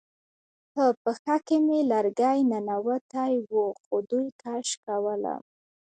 په 0.73 0.83
پښه 1.03 1.35
کې 1.47 1.57
مې 1.67 1.79
لرګی 1.91 2.39
ننوتی 2.51 3.33
و 3.49 3.53
خو 3.81 3.95
دوی 4.09 4.27
کش 4.41 4.67
کولم 4.85 5.41